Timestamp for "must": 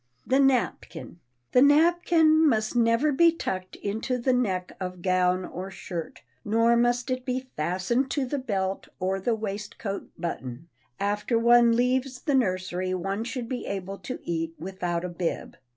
2.49-2.75, 6.75-7.11